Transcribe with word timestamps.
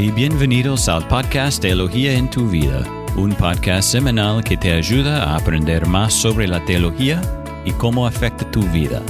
y 0.00 0.10
bienvenidos 0.10 0.88
al 0.88 1.06
podcast 1.08 1.60
Teología 1.60 2.14
en 2.14 2.30
tu 2.30 2.48
vida, 2.48 2.82
un 3.16 3.34
podcast 3.34 3.92
semanal 3.92 4.42
que 4.42 4.56
te 4.56 4.72
ayuda 4.72 5.24
a 5.24 5.36
aprender 5.36 5.84
más 5.84 6.14
sobre 6.14 6.48
la 6.48 6.64
teología 6.64 7.20
y 7.66 7.72
cómo 7.72 8.06
afecta 8.06 8.50
tu 8.50 8.62
vida. 8.70 9.02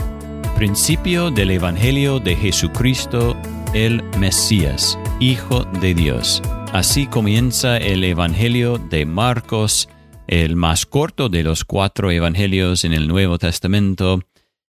Principio 0.57 1.31
del 1.31 1.53
Evangelio 1.53 2.19
de 2.19 2.35
Jesucristo, 2.35 3.37
el 3.73 4.03
Mesías, 4.19 4.99
Hijo 5.21 5.63
de 5.81 5.95
Dios. 5.95 6.43
Así 6.73 7.07
comienza 7.07 7.77
el 7.77 8.03
Evangelio 8.03 8.79
de 8.79 9.07
Marcos, 9.07 9.89
el 10.27 10.57
más 10.57 10.87
corto 10.87 11.29
de 11.29 11.45
los 11.45 11.65
cuatro 11.65 12.11
Evangelios 12.11 12.85
en 12.85 12.95
el 12.95 13.07
Nuevo 13.07 13.39
Testamento, 13.39 14.23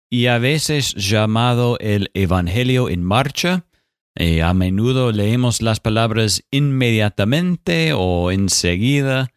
y 0.09 0.27
a 0.27 0.39
veces 0.39 0.95
llamado 0.95 1.77
el 1.81 2.13
Evangelio 2.15 2.89
en 2.89 3.03
marcha, 3.03 3.65
eh, 4.17 4.43
a 4.43 4.55
menudo 4.55 5.11
leemos 5.11 5.61
las 5.61 5.81
palabras 5.81 6.45
inmediatamente 6.51 7.93
o 7.95 8.31
enseguida. 8.31 9.33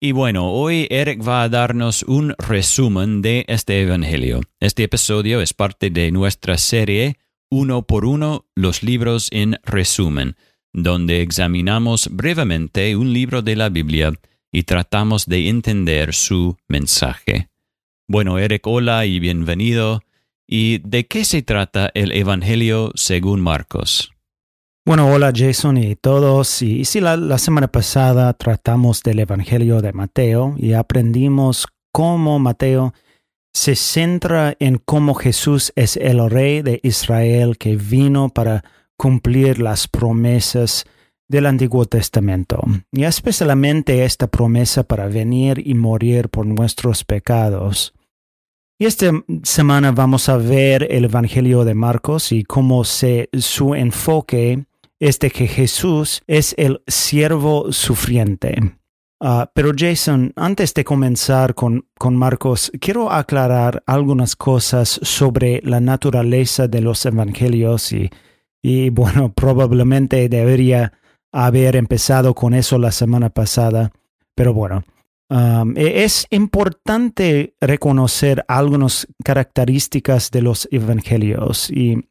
Y 0.00 0.12
bueno, 0.12 0.50
hoy 0.50 0.88
Eric 0.90 1.26
va 1.26 1.42
a 1.42 1.48
darnos 1.48 2.02
un 2.02 2.34
resumen 2.38 3.22
de 3.22 3.44
este 3.46 3.82
Evangelio. 3.82 4.40
Este 4.58 4.84
episodio 4.84 5.40
es 5.40 5.54
parte 5.54 5.90
de 5.90 6.10
nuestra 6.10 6.58
serie 6.58 7.18
Uno 7.50 7.82
por 7.82 8.04
Uno, 8.04 8.46
los 8.56 8.82
libros 8.82 9.28
en 9.30 9.60
resumen, 9.62 10.36
donde 10.72 11.20
examinamos 11.20 12.08
brevemente 12.10 12.96
un 12.96 13.12
libro 13.12 13.42
de 13.42 13.56
la 13.56 13.68
Biblia 13.68 14.12
y 14.50 14.64
tratamos 14.64 15.26
de 15.26 15.48
entender 15.48 16.14
su 16.14 16.56
mensaje. 16.66 17.48
Bueno, 18.08 18.38
Eric, 18.38 18.66
hola 18.66 19.06
y 19.06 19.20
bienvenido. 19.20 20.02
¿Y 20.52 20.78
de 20.78 21.06
qué 21.06 21.24
se 21.24 21.42
trata 21.42 21.92
el 21.94 22.10
Evangelio 22.10 22.90
según 22.96 23.40
Marcos? 23.40 24.10
Bueno, 24.84 25.08
hola 25.08 25.30
Jason 25.32 25.78
y 25.78 25.94
todos. 25.94 26.60
Y 26.60 26.84
sí, 26.84 27.00
la, 27.00 27.38
semana 27.38 27.68
pasada 27.68 28.32
tratamos 28.32 29.04
del 29.04 29.20
Evangelio 29.20 29.80
de 29.80 29.92
Mateo 29.92 30.56
y 30.58 30.72
aprendimos 30.72 31.68
cómo 31.92 32.40
Mateo 32.40 32.94
se 33.52 33.76
centra 33.76 34.56
en 34.58 34.78
cómo 34.84 35.14
Jesús 35.14 35.72
es 35.76 35.96
el 35.96 36.28
rey 36.28 36.62
de 36.62 36.80
Israel 36.82 37.56
que 37.56 37.76
vino 37.76 38.28
para 38.28 38.64
cumplir 38.96 39.60
las 39.60 39.86
promesas 39.86 40.84
del 41.28 41.46
Antiguo 41.46 41.84
Testamento, 41.84 42.60
y 42.90 43.04
especialmente 43.04 44.04
esta 44.04 44.26
promesa 44.26 44.82
para 44.82 45.06
venir 45.06 45.62
y 45.64 45.74
morir 45.74 46.28
por 46.28 46.44
nuestros 46.44 47.04
pecados. 47.04 47.94
Y 48.80 48.86
esta 48.86 49.12
semana 49.42 49.92
vamos 49.92 50.30
a 50.30 50.38
ver 50.38 50.86
el 50.90 51.04
Evangelio 51.04 51.66
de 51.66 51.74
Marcos 51.74 52.32
y 52.32 52.44
cómo 52.44 52.84
se, 52.84 53.28
su 53.34 53.74
enfoque 53.74 54.64
es 54.98 55.18
de 55.18 55.30
que 55.30 55.46
Jesús 55.46 56.22
es 56.26 56.54
el 56.56 56.82
siervo 56.86 57.72
sufriente. 57.72 58.78
Ah, 59.20 59.50
pero 59.54 59.72
Jason, 59.76 60.32
antes 60.34 60.72
de 60.72 60.84
comenzar 60.84 61.54
con, 61.54 61.88
con 61.98 62.16
Marcos, 62.16 62.72
quiero 62.80 63.12
aclarar 63.12 63.82
algunas 63.84 64.34
cosas 64.34 64.98
sobre 65.02 65.60
la 65.62 65.80
naturaleza 65.80 66.66
de 66.66 66.80
los 66.80 67.04
evangelios 67.04 67.92
y, 67.92 68.08
y 68.62 68.88
bueno, 68.88 69.30
probablemente 69.34 70.26
debería 70.30 70.94
haber 71.32 71.76
empezado 71.76 72.34
con 72.34 72.54
eso 72.54 72.78
la 72.78 72.92
semana 72.92 73.28
pasada, 73.28 73.92
pero 74.34 74.54
bueno, 74.54 74.84
E, 75.30 76.04
es 76.04 76.26
importante 76.30 77.54
reconocer 77.60 78.44
algunas 78.48 79.06
características 79.24 80.30
de 80.30 80.42
los 80.42 80.68
evangelios 80.72 81.70
y 81.70 82.06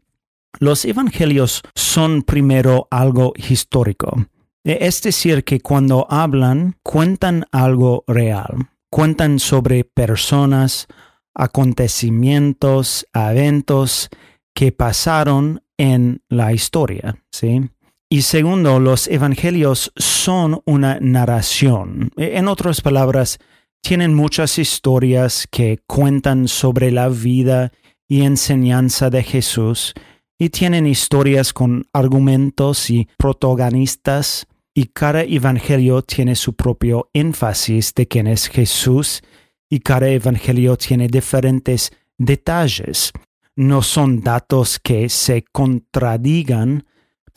los 0.59 0.85
evangelios 0.85 1.61
son 1.75 2.23
primero 2.23 2.87
algo 2.89 3.33
histórico. 3.35 4.25
E, 4.63 4.77
es 4.81 5.01
decir, 5.01 5.43
que 5.43 5.59
cuando 5.59 6.07
hablan, 6.09 6.77
cuentan 6.81 7.45
algo 7.51 8.03
real, 8.07 8.69
cuentan 8.89 9.39
sobre 9.39 9.83
personas, 9.83 10.87
acontecimientos, 11.33 13.05
eventos 13.13 14.09
que 14.53 14.71
pasaron 14.71 15.61
en 15.77 16.21
la 16.29 16.53
historia, 16.53 17.23
¿sí? 17.31 17.69
Y 18.09 18.23
segundo, 18.23 18.79
los 18.79 19.07
evangelios 19.07 19.91
son 20.29 20.61
una 20.65 20.99
narración. 21.01 22.11
En 22.15 22.47
otras 22.47 22.81
palabras, 22.81 23.39
tienen 23.81 24.13
muchas 24.13 24.59
historias 24.59 25.47
que 25.49 25.79
cuentan 25.87 26.47
sobre 26.47 26.91
la 26.91 27.09
vida 27.09 27.71
y 28.07 28.21
enseñanza 28.21 29.09
de 29.09 29.23
Jesús 29.23 29.95
y 30.37 30.49
tienen 30.49 30.85
historias 30.85 31.51
con 31.51 31.87
argumentos 31.93 32.91
y 32.91 33.07
protagonistas 33.17 34.45
y 34.71 34.91
cada 34.93 35.23
evangelio 35.23 36.03
tiene 36.03 36.35
su 36.35 36.53
propio 36.53 37.09
énfasis 37.13 37.95
de 37.95 38.07
quién 38.07 38.27
es 38.27 38.49
Jesús 38.49 39.23
y 39.67 39.79
cada 39.79 40.09
evangelio 40.09 40.77
tiene 40.77 41.07
diferentes 41.07 41.91
detalles. 42.19 43.13
No 43.55 43.81
son 43.81 44.21
datos 44.21 44.77
que 44.77 45.09
se 45.09 45.43
contradigan, 45.51 46.85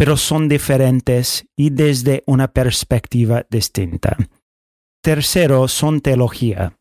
pero 0.02 0.16
son 0.16 0.48
diferentes 0.48 1.46
y 1.54 1.70
desde 1.70 2.24
una 2.26 2.48
perspectiva 2.48 3.46
distinta. 3.48 4.16
Tercero, 5.00 5.68
son 5.68 6.00
teología. 6.00 6.76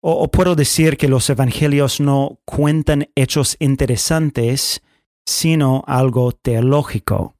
O, 0.00 0.30
puedo 0.30 0.54
decir 0.54 0.96
que 0.96 1.06
los 1.06 1.28
evangelios 1.28 2.00
no 2.00 2.40
cuentan 2.46 3.10
hechos 3.14 3.56
interesantes, 3.58 4.80
sino 5.26 5.84
algo 5.86 6.32
teológico. 6.32 7.36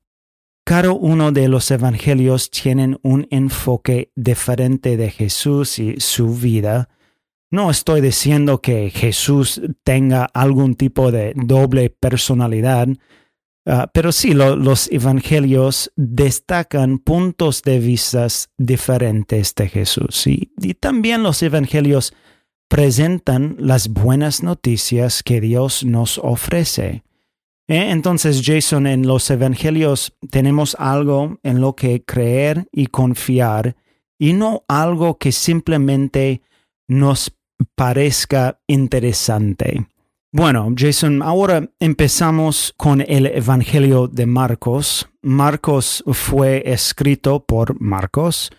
Cada 0.66 0.92
uno 0.92 1.32
de 1.32 1.48
los 1.48 1.70
evangelios 1.70 2.50
tienen 2.50 2.98
un 3.02 3.26
enfoque 3.30 4.12
diferente 4.14 4.98
de 4.98 5.10
Jesús 5.10 5.78
y 5.78 5.98
su 5.98 6.34
vida. 6.34 6.90
No 7.50 7.70
estoy 7.70 8.02
diciendo 8.02 8.60
que 8.60 8.90
Jesús 8.90 9.62
tenga 9.82 10.26
algún 10.34 10.74
tipo 10.74 11.10
de 11.10 11.32
doble 11.36 11.88
personalidad, 11.88 12.86
Ah, 13.64 13.88
pero 13.92 14.10
sí, 14.10 14.34
los 14.34 14.90
evangelios 14.90 15.92
destacan 15.94 16.98
puntos 16.98 17.62
de 17.62 17.78
vista 17.78 18.26
diferentes 18.58 19.54
de 19.54 19.68
Jesús. 19.68 20.26
Y, 20.26 20.50
también 20.80 21.22
los 21.22 21.42
evangelios 21.42 22.12
presentan 22.68 23.56
las 23.58 23.88
buenas 23.88 24.42
noticias 24.42 25.22
que 25.22 25.40
Dios 25.40 25.84
nos 25.84 26.18
ofrece. 26.18 27.04
¿Eh? 27.68 27.90
Entonces, 27.90 28.42
Jason, 28.44 28.88
en 28.88 29.06
los 29.06 29.30
evangelios 29.30 30.16
tenemos 30.30 30.74
algo 30.80 31.38
en 31.44 31.60
lo 31.60 31.76
que 31.76 32.02
creer 32.04 32.66
y 32.72 32.86
confiar 32.86 33.76
y 34.18 34.32
no 34.32 34.64
algo 34.66 35.18
que 35.18 35.30
simplemente 35.30 36.42
nos 36.88 37.32
parezca 37.76 38.60
interesante. 38.66 39.86
Bueno, 40.34 40.72
Jason, 40.74 41.22
ahora 41.22 41.68
empezamos 41.78 42.72
con 42.78 43.02
el 43.02 43.26
Evangelio 43.26 44.08
de 44.08 44.24
Marcos. 44.24 45.06
Marcos 45.20 46.02
fue 46.06 46.62
escrito 46.64 47.44
por 47.44 47.78
Marcos, 47.78 48.50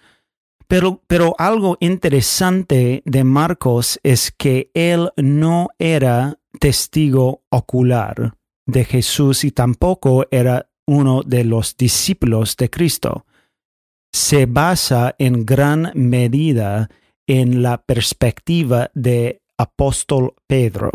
pero, 0.68 1.02
pero 1.08 1.34
algo 1.40 1.78
interesante 1.80 3.02
de 3.06 3.24
Marcos 3.24 4.00
es 4.04 4.32
que 4.32 4.70
él 4.76 5.10
no 5.18 5.70
era 5.80 6.38
testigo 6.60 7.42
ocular 7.50 8.36
de 8.68 8.86
Jesús 8.86 9.44
y 9.44 9.50
tampoco 9.50 10.28
era 10.30 10.70
uno 10.86 11.24
de 11.24 11.44
los 11.44 11.76
discípulos 11.76 12.56
de 12.56 12.70
Cristo. 12.70 13.26
Se 14.14 14.46
basa 14.46 15.16
en 15.18 15.44
gran 15.44 15.92
medida 15.96 16.92
en 17.26 17.64
la 17.64 17.84
perspectiva 17.84 18.92
de 18.94 19.42
apóstol 19.58 20.36
Pedro 20.46 20.92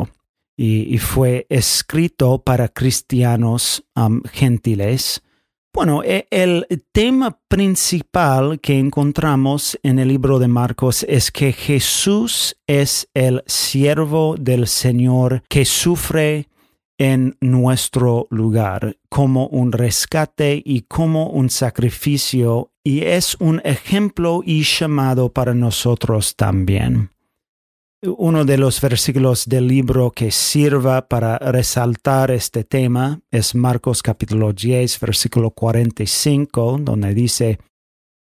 y, 0.61 0.99
fue 0.99 1.47
escrito 1.49 2.43
para 2.43 2.69
cristianos 2.69 3.85
gentiles. 4.33 5.23
Bueno, 5.73 6.03
e, 6.03 6.27
el 6.31 6.67
tema 6.91 7.39
principal 7.47 8.59
que 8.59 8.77
encontramos 8.77 9.79
en 9.85 10.01
el 10.01 10.09
libro 10.09 10.41
de 10.41 10.49
Marcos 10.49 11.07
es 11.09 11.31
que 11.31 11.53
Jesús 11.53 12.57
es 12.67 13.09
el 13.15 13.45
siervo 13.47 14.35
del 14.37 14.67
Señor 14.67 15.45
que 15.49 15.65
sufre 15.65 16.49
en 16.99 17.37
nuestro 17.41 18.27
lugar 18.31 18.97
como 19.09 19.47
un 19.47 19.71
rescate 19.71 20.61
y 20.65 20.83
como 20.83 21.29
un 21.29 21.51
sacrificio 21.51 22.73
y 22.83 23.03
es 23.05 23.37
un 23.39 23.61
ejemplo 23.65 24.43
y 24.45 24.65
llamado 24.65 25.33
para 25.33 25.55
nosotros 25.55 26.35
también. 26.35 27.11
Uno 28.01 28.45
de 28.45 28.59
los 28.59 28.81
versículos 28.81 29.47
del 29.47 29.67
libro 29.67 30.13
que 30.13 30.31
sirva 30.31 31.09
para 31.09 31.37
resaltar 31.39 32.31
este 32.31 32.63
tema 32.63 33.21
es 33.33 33.57
Marcos 33.57 34.05
capítulo 34.05 34.53
10, 34.53 35.01
versículo 35.01 35.51
45, 35.51 36.79
donde 36.81 37.13
dice, 37.13 37.59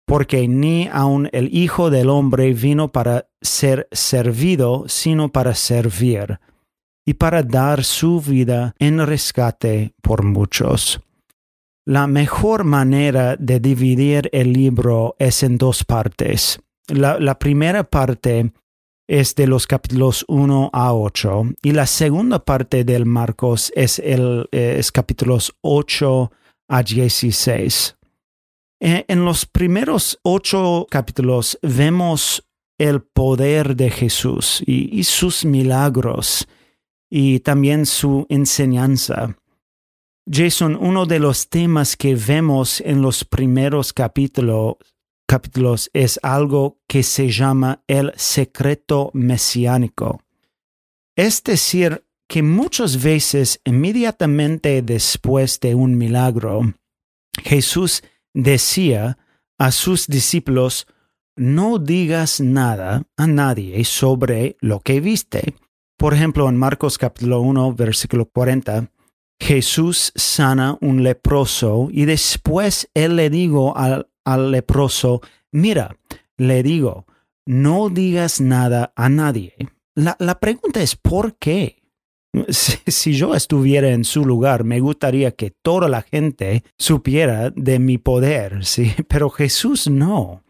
porque 0.07 0.47
ni 0.47 0.89
aun 0.91 1.29
el 1.31 1.55
Hijo 1.55 1.91
del 1.91 2.09
Hombre 2.09 2.53
vino 2.53 2.91
para 2.91 3.27
ser 3.39 3.87
servido, 3.91 4.85
sino 4.87 5.29
para 5.29 5.53
servir, 5.53 6.39
y 7.05 7.13
para 7.13 7.43
dar 7.43 7.83
su 7.83 8.19
vida 8.19 8.73
en 8.79 9.05
rescate 9.05 9.93
por 10.01 10.23
muchos. 10.23 11.01
La 11.85 12.07
mejor 12.07 12.63
manera 12.63 13.35
de 13.35 13.59
dividir 13.59 14.27
el 14.33 14.53
libro 14.53 15.15
es 15.19 15.43
en 15.43 15.59
dos 15.59 15.83
partes. 15.83 16.59
La, 16.87 17.37
primera 17.39 17.83
parte 17.83 18.51
es 19.11 19.35
de 19.35 19.45
los 19.45 19.67
capítulos 19.67 20.23
1 20.29 20.69
a 20.71 20.93
8 20.93 21.43
y 21.61 21.73
la 21.73 21.85
segunda 21.85 22.39
parte 22.45 22.85
del 22.85 23.05
Marcos 23.05 23.69
es, 23.75 23.99
el, 23.99 24.47
es 24.53 24.89
capítulos 24.89 25.53
8 25.59 26.31
a 26.69 26.81
16. 26.81 27.97
Eh, 28.79 29.03
en 29.09 29.25
los 29.25 29.45
primeros 29.45 30.17
ocho 30.23 30.87
capítulos 30.89 31.59
vemos 31.61 32.47
el 32.77 33.01
poder 33.01 33.75
de 33.75 33.91
Jesús 33.91 34.63
y, 34.65 35.03
sus 35.03 35.43
milagros 35.43 36.47
y 37.09 37.41
también 37.41 37.85
su 37.85 38.25
enseñanza. 38.29 39.35
Jason, 40.25 40.77
uno 40.79 41.05
de 41.05 41.19
los 41.19 41.49
temas 41.49 41.97
que 41.97 42.15
vemos 42.15 42.79
en 42.79 43.01
los 43.01 43.25
primeros 43.25 43.91
capítulos, 43.91 44.77
capítulos 45.31 45.89
es 45.93 46.19
algo 46.23 46.81
que 46.89 47.03
se 47.03 47.29
llama 47.29 47.81
el 47.87 48.11
secreto 48.17 49.11
mesiánico. 49.13 50.21
Es 51.15 51.41
decir, 51.41 52.03
que 52.27 52.43
muchas 52.43 53.01
veces 53.01 53.61
inmediatamente 53.63 54.81
después 54.81 55.61
de 55.61 55.73
un 55.73 55.97
milagro, 55.97 56.73
Jesús 57.41 58.03
decía 58.33 59.19
a 59.57 59.71
sus 59.71 60.07
discípulos, 60.07 60.85
no 61.37 61.79
digas 61.79 62.41
nada 62.41 63.03
a 63.15 63.25
nadie 63.25 63.85
sobre 63.85 64.57
lo 64.59 64.81
que 64.81 64.99
viste. 64.99 65.55
Por 65.97 66.13
ejemplo, 66.13 66.49
en 66.49 66.57
Marcos 66.57 66.97
capítulo 66.97 67.39
1, 67.39 67.73
versículo 67.73 68.25
40, 68.25 68.91
Jesús 69.39 70.11
sana 70.13 70.77
un 70.81 71.03
leproso 71.03 71.87
y 71.89 72.03
después 72.03 72.89
él 72.93 73.15
le 73.15 73.29
dijo 73.29 73.77
al, 73.77 74.10
al 74.25 74.51
leproso, 74.51 75.21
mira, 75.51 75.97
le 76.37 76.63
digo, 76.63 77.05
no 77.45 77.89
digas 77.89 78.41
nada 78.41 78.93
a 78.95 79.09
nadie. 79.09 79.55
La, 79.95 80.15
la 80.19 80.39
pregunta 80.39 80.81
es, 80.81 80.95
¿por 80.95 81.35
qué? 81.37 81.81
Si, 82.87 83.13
yo 83.13 83.35
estuviera 83.35 83.89
en 83.89 84.03
su 84.03 84.25
lugar, 84.25 84.63
me 84.63 84.79
gustaría 84.79 85.31
que 85.31 85.51
toda 85.51 85.89
la 85.89 86.01
gente 86.01 86.63
supiera 86.77 87.49
de 87.51 87.79
mi 87.79 87.97
poder, 87.97 88.65
sí, 88.65 88.93
pero 89.07 89.29
Jesús 89.29 89.89
no. 89.89 90.43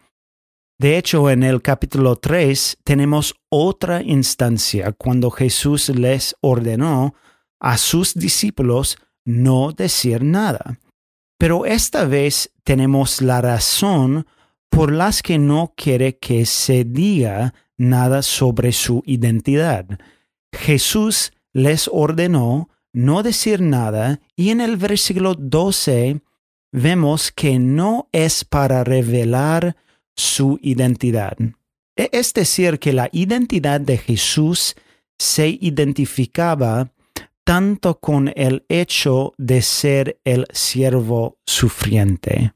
De 0.80 0.98
hecho, 0.98 1.30
en 1.30 1.44
el 1.44 1.62
capítulo 1.62 2.16
3 2.16 2.80
tenemos 2.84 3.36
otra 3.50 4.02
instancia 4.02 4.92
cuando 4.94 5.30
Jesús 5.30 5.90
les 5.90 6.36
ordenó 6.42 7.14
a 7.60 7.78
sus 7.78 8.16
discípulos 8.16 8.98
no 9.24 9.72
decir 9.74 10.24
nada. 10.24 10.80
Pero 11.42 11.66
esta 11.66 12.06
vez 12.06 12.52
tenemos 12.64 13.20
la 13.20 13.42
razón 13.42 14.28
por 14.70 14.92
las 14.92 15.24
que 15.24 15.40
no 15.40 15.74
quiere 15.76 16.20
que 16.20 16.46
se 16.46 16.84
diga 16.84 17.56
nada 17.78 18.22
sobre 18.22 18.72
su 18.72 19.02
identidad. 19.08 19.88
Jesús 20.54 21.34
les 21.52 21.90
ordenó 21.92 22.70
no 22.94 23.24
decir 23.24 23.60
nada 23.60 24.22
y 24.36 24.52
en 24.52 24.62
el 24.62 24.78
versículo 24.78 25.34
12 25.34 26.22
vemos 26.72 27.32
que 27.32 27.58
no 27.58 28.08
es 28.12 28.46
para 28.46 28.84
revelar 28.84 29.76
su 30.16 30.60
identidad. 30.62 31.36
E, 31.96 32.08
es 32.12 32.36
decir, 32.36 32.78
que 32.78 32.94
la 32.94 33.10
identidad 33.12 33.82
de 33.82 33.98
Jesús 33.98 34.76
se 35.18 35.58
identificaba 35.60 36.92
tanto 37.44 38.00
con 38.00 38.32
el 38.36 38.66
hecho 38.70 39.34
de 39.38 39.62
ser 39.62 40.20
el 40.24 40.46
siervo 40.52 41.38
sufriente. 41.46 42.54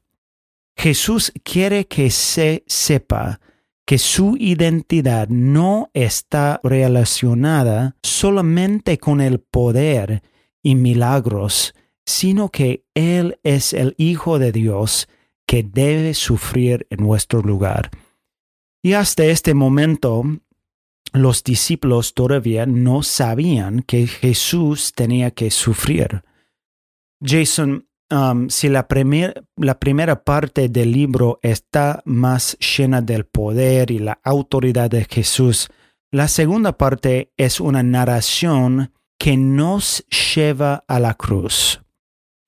Jesús 0.76 1.32
quiere 1.42 1.86
que 1.86 2.10
se 2.10 2.64
sepa 2.66 3.40
que 3.86 3.98
su 3.98 4.36
identidad 4.38 5.28
no 5.28 5.90
está 5.94 6.60
relacionada 6.62 7.96
solamente 8.02 8.98
con 8.98 9.20
el 9.20 9.38
poder 9.38 10.22
y 10.62 10.74
milagros, 10.74 11.74
sino 12.04 12.50
que 12.50 12.84
Él 12.94 13.38
es 13.44 13.72
el 13.72 13.94
Hijo 13.96 14.38
de 14.38 14.50
Dios 14.52 15.08
que 15.46 15.62
debe 15.62 16.14
sufrir 16.14 16.86
en 16.90 17.04
nuestro 17.04 17.40
lugar. 17.40 17.90
Y 18.82 18.94
hasta 18.94 19.24
este 19.24 19.54
momento, 19.54 20.24
los 21.16 21.42
discípulos 21.42 22.14
todavía 22.14 22.66
no 22.66 23.02
sabían 23.02 23.82
que 23.82 24.06
Jesús 24.06 24.92
tenía 24.92 25.30
que 25.30 25.50
sufrir. 25.50 26.22
Jason, 27.20 27.86
Um, 28.08 28.48
si 28.50 28.68
la, 28.68 28.86
la 29.56 29.80
primera 29.80 30.22
parte 30.22 30.68
del 30.68 30.92
libro 30.92 31.40
está 31.42 32.02
más 32.04 32.56
llena 32.58 33.02
del 33.02 33.26
poder 33.26 33.90
y 33.90 33.98
la 33.98 34.20
autoridad 34.22 34.88
de 34.88 35.04
Jesús, 35.10 35.68
la 36.12 36.28
segunda 36.28 36.78
parte 36.78 37.32
es 37.36 37.58
una 37.58 37.82
narración 37.82 38.92
que 39.18 39.36
nos 39.36 40.04
lleva 40.34 40.84
a 40.86 41.00
la 41.00 41.14
cruz. 41.14 41.80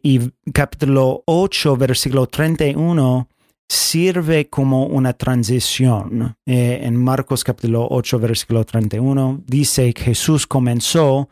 Y 0.00 0.30
capítulo 0.52 1.24
8, 1.26 1.76
versículo 1.76 2.28
31, 2.28 3.28
sirve 3.68 4.48
como 4.48 4.86
una 4.86 5.12
transición. 5.12 6.36
Eh, 6.46 6.80
en 6.82 6.96
Marcos 6.96 7.44
capítulo 7.44 7.86
8, 7.90 8.18
versículo 8.18 8.64
31, 8.64 9.42
dice 9.46 9.92
que 9.92 10.04
Jesús 10.04 10.46
comenzó 10.46 11.28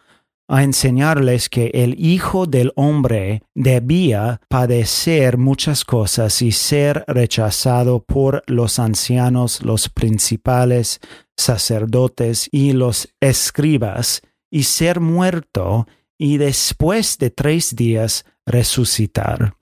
a 0.48 0.62
enseñarles 0.62 1.48
que 1.48 1.70
el 1.74 1.98
Hijo 1.98 2.46
del 2.46 2.72
Hombre 2.76 3.42
debía 3.54 4.40
padecer 4.48 5.38
muchas 5.38 5.84
cosas 5.84 6.40
y 6.40 6.52
ser 6.52 7.04
rechazado 7.08 8.04
por 8.04 8.44
los 8.46 8.78
ancianos, 8.78 9.62
los 9.62 9.88
principales, 9.88 11.00
sacerdotes 11.36 12.48
y 12.52 12.72
los 12.72 13.08
escribas, 13.20 14.22
y 14.50 14.62
ser 14.62 15.00
muerto 15.00 15.86
y 16.16 16.36
después 16.38 17.18
de 17.18 17.30
tres 17.30 17.74
días 17.74 18.24
resucitar. 18.46 19.55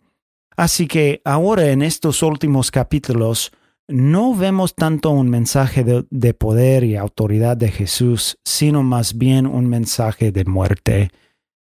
Así 0.56 0.86
que 0.86 1.20
ahora 1.24 1.70
en 1.70 1.82
estos 1.82 2.22
últimos 2.22 2.70
capítulos 2.70 3.52
no 3.88 4.34
vemos 4.34 4.74
tanto 4.74 5.10
un 5.10 5.28
mensaje 5.28 5.84
de, 5.84 6.34
poder 6.34 6.84
y 6.84 6.96
autoridad 6.96 7.56
de 7.56 7.70
Jesús, 7.70 8.38
sino 8.44 8.82
más 8.82 9.18
bien 9.18 9.46
un 9.46 9.68
mensaje 9.68 10.32
de 10.32 10.44
muerte. 10.44 11.10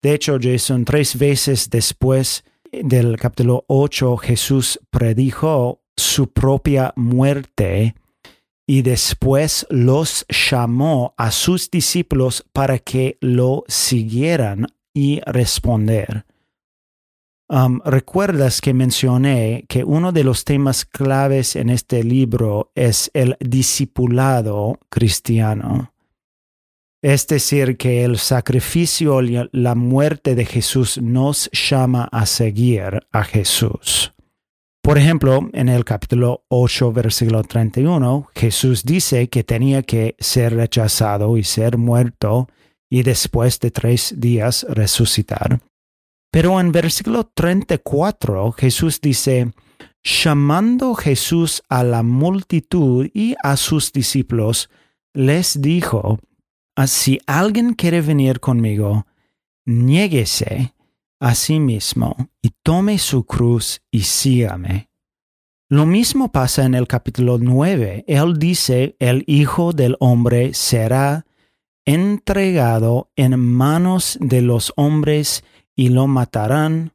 De 0.01 0.13
hecho, 0.13 0.37
Jason, 0.41 0.85
tres 0.85 1.17
veces 1.17 1.69
después 1.69 2.43
del 2.71 3.17
capítulo 3.17 3.65
8, 3.67 4.17
Jesús 4.17 4.79
predijo 4.89 5.81
su 5.95 6.31
propia 6.31 6.93
muerte 6.95 7.95
y 8.65 8.81
después 8.81 9.67
los 9.69 10.25
llamó 10.29 11.13
a 11.17 11.31
sus 11.31 11.69
discípulos 11.69 12.45
para 12.53 12.79
que 12.79 13.17
lo 13.19 13.65
siguieran 13.67 14.67
y 14.93 15.19
responder. 15.25 16.25
Um, 17.51 17.79
Recuerdas 17.83 18.61
que 18.61 18.75
mencioné 18.75 19.65
que 19.67 19.83
uno 19.83 20.11
de 20.11 20.23
los 20.23 20.45
temas 20.45 20.85
claves 20.85 21.55
en 21.55 21.71
este 21.71 22.03
libro 22.03 22.71
es 22.75 23.09
el 23.15 23.35
discipulado 23.39 24.79
cristiano. 24.89 25.91
Es 27.01 27.25
decir, 27.25 27.77
que 27.77 28.03
el 28.03 28.19
sacrificio 28.19 29.21
la 29.21 29.73
muerte 29.73 30.35
de 30.35 30.45
Jesús 30.45 31.01
nos 31.01 31.49
llama 31.51 32.07
a 32.11 32.27
seguir 32.27 33.07
a 33.11 33.23
Jesús. 33.23 34.13
Por 34.83 34.97
ejemplo, 34.97 35.49
en 35.53 35.69
el 35.69 35.85
capítulo 35.85 36.43
8, 36.49 36.91
versículo 36.93 37.43
31, 37.43 38.27
Jesús 38.35 38.83
dice 38.83 39.27
que 39.29 39.43
tenía 39.43 39.81
que 39.81 40.15
ser 40.19 40.55
rechazado 40.55 41.35
y 41.37 41.43
ser 41.43 41.77
muerto 41.77 42.47
y 42.91 43.03
después 43.03 43.59
de 43.59 43.71
tres 43.71 44.13
días 44.17 44.65
resucitar. 44.69 45.61
Pero 46.31 46.59
en 46.59 46.71
versículo 46.71 47.25
34 47.33 48.51
Jesús 48.51 49.01
dice, 49.01 49.51
llamando 50.03 50.93
Jesús 50.93 51.63
a 51.69 51.83
la 51.83 52.03
multitud 52.03 53.09
y 53.13 53.35
a 53.43 53.57
sus 53.57 53.91
discípulos, 53.91 54.69
les 55.13 55.61
dijo, 55.61 56.19
si 56.87 57.19
alguien 57.25 57.73
quiere 57.73 58.01
venir 58.01 58.39
conmigo, 58.39 59.05
niéguese 59.65 60.73
a 61.19 61.35
sí 61.35 61.59
mismo 61.59 62.15
y 62.41 62.51
tome 62.63 62.97
su 62.97 63.25
cruz 63.25 63.81
y 63.91 64.01
sígame. 64.01 64.89
Lo 65.67 65.85
mismo 65.85 66.31
pasa 66.31 66.65
en 66.65 66.73
el 66.73 66.87
capítulo 66.87 67.37
9. 67.37 68.05
Él 68.07 68.39
dice, 68.39 68.95
el 68.99 69.23
Hijo 69.27 69.73
del 69.73 69.97
Hombre 69.99 70.53
será 70.53 71.25
entregado 71.85 73.11
en 73.15 73.39
manos 73.39 74.17
de 74.21 74.41
los 74.41 74.73
hombres 74.77 75.43
y 75.79 75.87
lo 75.87 76.07
matarán, 76.07 76.91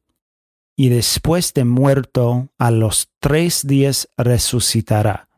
y 0.76 0.90
después 0.90 1.54
de 1.54 1.64
muerto 1.64 2.50
a 2.58 2.70
los 2.70 3.08
tres 3.18 3.66
días 3.66 4.10
resucitará. 4.18 5.30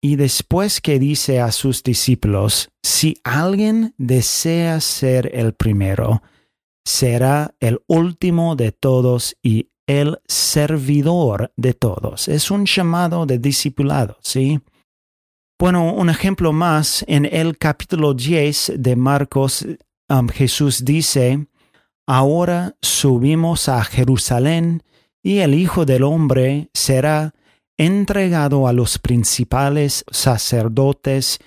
Y 0.00 0.14
después 0.14 0.80
que 0.80 1.00
dice 1.00 1.40
a 1.40 1.50
sus 1.50 1.82
discípulos, 1.82 2.68
si 2.84 3.18
alguien 3.24 3.94
desea 3.98 4.80
ser 4.80 5.28
el 5.34 5.54
primero, 5.54 6.22
será 6.84 7.52
el 7.58 7.80
último 7.88 8.54
de 8.54 8.70
todos 8.70 9.34
y 9.42 9.70
el 9.88 10.20
servidor 10.28 11.52
de 11.56 11.74
todos. 11.74 12.28
Es 12.28 12.52
un 12.52 12.64
llamado 12.64 13.26
de 13.26 13.38
discipulado, 13.38 14.18
¿sí? 14.20 14.60
Bueno, 15.58 15.92
un 15.92 16.10
ejemplo 16.10 16.52
más, 16.52 17.04
en 17.08 17.24
el 17.24 17.58
capítulo 17.58 18.14
10 18.14 18.74
de 18.76 18.94
Marcos, 18.94 19.66
um, 20.08 20.28
Jesús 20.28 20.84
dice, 20.84 21.48
Ahora 22.06 22.76
subimos 22.82 23.68
a 23.68 23.82
Jerusalén 23.82 24.82
y 25.22 25.38
el 25.38 25.54
Hijo 25.54 25.86
del 25.86 26.02
Hombre 26.02 26.68
será 26.74 27.34
entregado 27.78 28.68
a 28.68 28.72
los 28.72 28.98
principales 28.98 30.04
sacerdotes 30.10 31.38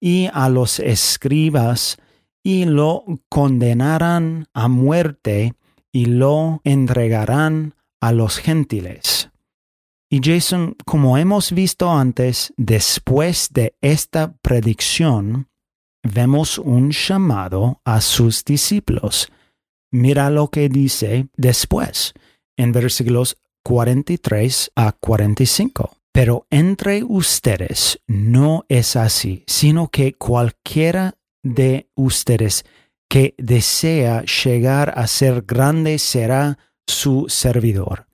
y 0.00 0.28
a 0.32 0.48
los 0.48 0.78
escribas 0.78 1.98
y 2.42 2.64
lo 2.64 3.04
condenarán 3.28 4.46
a 4.54 4.68
muerte 4.68 5.54
y 5.90 6.06
lo 6.06 6.60
entregarán 6.62 7.74
a 8.00 8.12
los 8.12 8.38
gentiles. 8.38 9.30
Y 10.08 10.20
Jason, 10.22 10.76
como 10.84 11.18
hemos 11.18 11.50
visto 11.50 11.90
antes, 11.90 12.54
después 12.56 13.48
de 13.52 13.74
esta 13.80 14.36
predicción, 14.36 15.48
vemos 16.04 16.58
un 16.58 16.92
llamado 16.92 17.80
a 17.84 18.00
sus 18.00 18.44
discípulos. 18.44 19.28
Mira 19.90 20.30
lo 20.30 20.48
que 20.48 20.68
dice 20.68 21.28
después, 21.36 22.14
en 22.56 22.72
versículos 22.72 23.38
43 23.62 24.72
a 24.76 24.92
45. 24.92 25.96
Pero 26.12 26.46
entre 26.50 27.04
ustedes 27.04 28.00
no 28.06 28.64
es 28.68 28.96
así, 28.96 29.44
sino 29.46 29.88
que 29.88 30.14
cualquiera 30.14 31.18
de 31.42 31.90
ustedes 31.94 32.64
que 33.08 33.34
desea 33.38 34.24
llegar 34.24 34.98
a 34.98 35.06
ser 35.06 35.42
grande 35.42 35.98
será 35.98 36.58
su 36.86 37.26
servidor. 37.28 38.06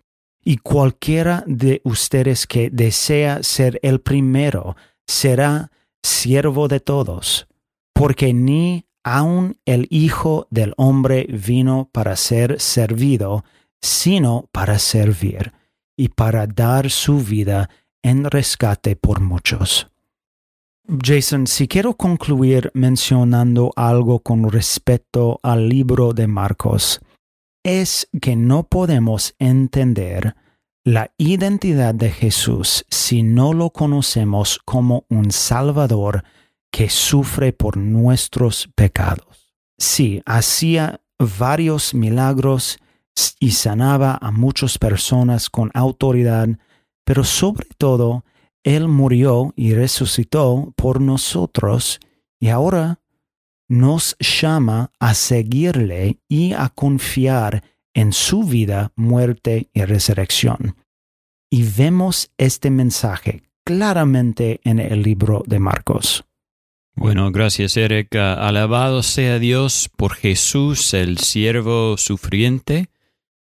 Y 0.44 0.56
cualquiera 0.56 1.44
de 1.46 1.80
ustedes 1.84 2.46
que 2.46 2.70
desea 2.70 3.42
ser 3.42 3.78
el 3.82 4.00
primero 4.00 4.76
será 5.06 5.70
siervo 6.02 6.66
de 6.68 6.80
todos, 6.80 7.46
porque 7.94 8.34
ni 8.34 8.86
aun 9.04 9.58
el 9.64 9.86
Hijo 9.90 10.46
del 10.50 10.74
Hombre 10.76 11.26
vino 11.28 11.88
para 11.92 12.16
ser 12.16 12.60
servido, 12.60 13.44
sino 13.80 14.48
para 14.52 14.78
servir 14.78 15.52
y 15.96 16.08
para 16.08 16.46
dar 16.46 16.90
su 16.90 17.18
vida 17.18 17.68
en 18.02 18.24
rescate 18.24 18.96
por 18.96 19.20
muchos. 19.20 19.88
Jason, 20.88 21.46
si 21.46 21.68
quiero 21.68 21.94
concluir 21.96 22.70
mencionando 22.74 23.72
algo 23.76 24.18
con 24.18 24.50
respecto 24.50 25.38
al 25.42 25.68
libro 25.68 26.12
de 26.12 26.26
Marcos, 26.26 27.00
es 27.64 28.08
que 28.20 28.34
no 28.34 28.64
podemos 28.64 29.34
entender 29.38 30.34
la 30.84 31.12
identidad 31.16 31.94
de 31.94 32.10
Jesús 32.10 32.84
si 32.90 33.22
no 33.22 33.52
lo 33.52 33.70
conocemos 33.70 34.58
como 34.64 35.04
un 35.08 35.30
Salvador 35.30 36.24
que 36.72 36.88
sufre 36.88 37.52
por 37.52 37.76
nuestros 37.76 38.68
pecados. 38.74 39.54
Sí, 39.78 40.22
hacía 40.26 41.00
varios 41.38 41.94
milagros 41.94 42.78
y 43.38 43.52
sanaba 43.52 44.18
a 44.20 44.30
muchas 44.30 44.78
personas 44.78 45.50
con 45.50 45.70
autoridad, 45.74 46.48
pero 47.04 47.24
sobre 47.24 47.68
todo 47.76 48.24
él 48.64 48.88
murió 48.88 49.52
y 49.54 49.74
resucitó 49.74 50.72
por 50.76 51.00
nosotros 51.00 52.00
y 52.40 52.48
ahora 52.48 53.00
nos 53.68 54.16
llama 54.18 54.92
a 54.98 55.14
seguirle 55.14 56.20
y 56.28 56.52
a 56.52 56.70
confiar 56.70 57.64
en 57.94 58.12
su 58.12 58.44
vida, 58.44 58.92
muerte 58.96 59.68
y 59.74 59.84
resurrección. 59.84 60.76
Y 61.50 61.64
vemos 61.64 62.32
este 62.38 62.70
mensaje 62.70 63.42
claramente 63.64 64.60
en 64.64 64.78
el 64.78 65.02
libro 65.02 65.42
de 65.46 65.58
Marcos. 65.58 66.24
Bueno, 66.94 67.30
gracias 67.32 67.76
Eric. 67.76 68.14
Alabado 68.16 69.02
sea 69.02 69.38
Dios 69.38 69.90
por 69.96 70.14
Jesús, 70.14 70.94
el 70.94 71.18
siervo 71.18 71.96
sufriente 71.96 72.88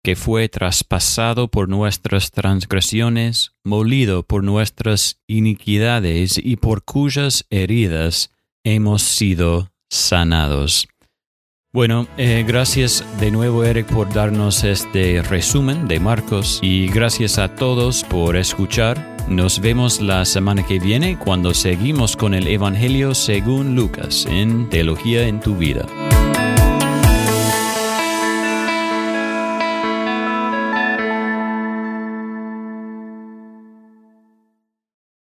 que 0.04 0.16
fue 0.16 0.50
traspasado 0.50 1.48
por 1.50 1.70
nuestras 1.70 2.32
transgresiones, 2.32 3.54
molido 3.64 4.24
por 4.24 4.44
nuestras 4.44 5.20
iniquidades 5.28 6.40
y 6.44 6.56
por 6.56 6.84
cuyas 6.84 7.46
heridas 7.50 8.32
hemos 8.64 9.04
sido 9.04 9.72
sanados. 9.90 10.88
Bueno, 11.74 12.06
eh, 12.18 12.44
gracias 12.46 13.06
de 13.22 13.32
nuevo 13.32 13.64
Eric 13.64 13.88
por 13.88 14.14
darnos 14.14 14.66
este 14.66 15.22
resumen 15.22 15.88
de 15.88 16.02
Marcos 16.02 16.60
y 16.62 16.90
gracias 16.90 17.38
a 17.38 17.56
todos 17.56 18.04
por 18.04 18.36
escuchar. 18.36 19.16
Nos 19.30 19.62
vemos 19.62 20.02
la 20.02 20.26
semana 20.26 20.66
que 20.66 20.80
viene 20.80 21.18
cuando 21.18 21.54
seguimos 21.54 22.18
con 22.18 22.34
el 22.34 22.48
Evangelio 22.48 23.16
según 23.16 23.74
Lucas 23.74 24.26
en 24.30 24.68
Teología 24.70 25.26
en 25.26 25.40
tu 25.40 25.56
vida. 25.56 25.86